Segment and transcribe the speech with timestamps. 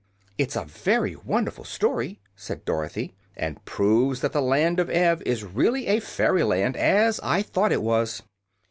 [0.35, 5.43] "It's a very wonderful story," said Dorothy, "and proves that the Land of Ev is
[5.43, 8.23] really a fairy land, as I thought it was."